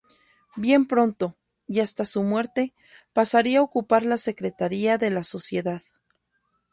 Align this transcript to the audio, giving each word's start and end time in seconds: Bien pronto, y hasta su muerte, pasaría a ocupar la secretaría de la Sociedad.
Bien 0.55 0.87
pronto, 0.87 1.37
y 1.67 1.79
hasta 1.81 2.05
su 2.05 2.23
muerte, 2.23 2.73
pasaría 3.13 3.59
a 3.59 3.61
ocupar 3.61 4.01
la 4.03 4.17
secretaría 4.17 4.97
de 4.97 5.11
la 5.11 5.23
Sociedad. 5.23 5.83